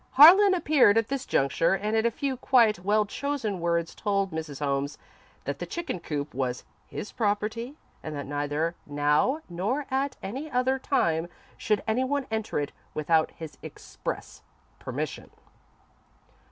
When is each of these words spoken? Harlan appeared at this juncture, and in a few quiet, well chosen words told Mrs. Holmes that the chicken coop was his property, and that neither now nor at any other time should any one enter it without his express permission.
Harlan 0.13 0.55
appeared 0.55 0.97
at 0.97 1.09
this 1.09 1.27
juncture, 1.27 1.75
and 1.75 1.95
in 1.95 2.07
a 2.07 2.09
few 2.09 2.35
quiet, 2.35 2.79
well 2.83 3.05
chosen 3.05 3.59
words 3.59 3.93
told 3.93 4.31
Mrs. 4.31 4.57
Holmes 4.57 4.97
that 5.43 5.59
the 5.59 5.67
chicken 5.67 5.99
coop 5.99 6.33
was 6.33 6.63
his 6.87 7.11
property, 7.11 7.77
and 8.01 8.15
that 8.15 8.25
neither 8.25 8.73
now 8.87 9.41
nor 9.47 9.85
at 9.91 10.15
any 10.23 10.49
other 10.49 10.79
time 10.79 11.27
should 11.55 11.83
any 11.87 12.03
one 12.03 12.25
enter 12.31 12.57
it 12.57 12.71
without 12.95 13.29
his 13.37 13.59
express 13.61 14.41
permission. 14.79 15.29